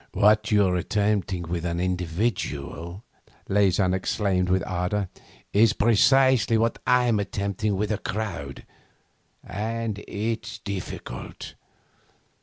'What 0.13 0.49
you're 0.51 0.77
attempting 0.77 1.43
with 1.43 1.63
an 1.63 1.79
individual,' 1.79 3.03
Leysin 3.47 3.93
exclaimed 3.93 4.49
with 4.49 4.63
ardour, 4.65 5.09
'is 5.53 5.73
precisely 5.73 6.57
what 6.57 6.79
I'm 6.87 7.19
attempting 7.19 7.75
with 7.77 7.91
a 7.91 7.99
crowd. 7.99 8.65
And 9.43 9.99
it's 10.07 10.57
difficult. 10.57 11.53